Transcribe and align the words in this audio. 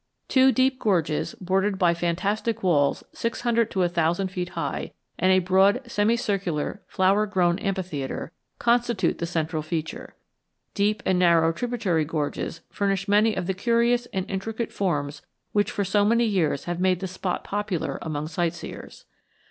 Two 0.27 0.51
deep 0.51 0.79
gorges, 0.79 1.35
bordered 1.35 1.77
by 1.77 1.93
fantastic 1.93 2.63
walls 2.63 3.03
six 3.13 3.41
hundred 3.41 3.69
to 3.69 3.83
a 3.83 3.87
thousand 3.87 4.29
feet 4.29 4.49
high, 4.57 4.93
and 5.19 5.31
a 5.31 5.37
broad 5.37 5.79
semi 5.85 6.17
circular, 6.17 6.81
flower 6.87 7.27
grown 7.27 7.59
amphitheatre, 7.59 8.31
constitute 8.57 9.19
the 9.19 9.27
central 9.27 9.61
feature. 9.61 10.15
Deep 10.73 11.03
and 11.05 11.19
narrow 11.19 11.53
tributary 11.53 12.03
gorges 12.03 12.61
furnish 12.71 13.07
many 13.07 13.35
of 13.35 13.45
the 13.45 13.53
curious 13.53 14.07
and 14.07 14.27
intricate 14.27 14.73
forms 14.73 15.21
which 15.51 15.69
for 15.69 15.85
many 16.03 16.25
years 16.25 16.63
have 16.63 16.79
made 16.79 16.99
the 16.99 17.05
spot 17.07 17.43
popular 17.43 17.99
among 18.01 18.27
sightseers. 18.27 19.05